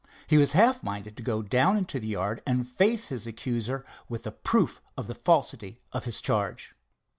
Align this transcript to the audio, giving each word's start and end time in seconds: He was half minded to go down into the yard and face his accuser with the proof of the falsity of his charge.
He 0.25 0.39
was 0.39 0.53
half 0.53 0.81
minded 0.81 1.15
to 1.17 1.21
go 1.21 1.43
down 1.43 1.77
into 1.77 1.99
the 1.99 2.07
yard 2.07 2.41
and 2.47 2.67
face 2.67 3.09
his 3.09 3.27
accuser 3.27 3.85
with 4.09 4.23
the 4.23 4.31
proof 4.31 4.81
of 4.97 5.05
the 5.05 5.13
falsity 5.13 5.77
of 5.91 6.05
his 6.05 6.21
charge. 6.21 6.73